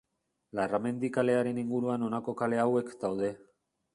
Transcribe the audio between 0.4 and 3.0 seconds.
Larramendi kalearen inguruan honako kale hauek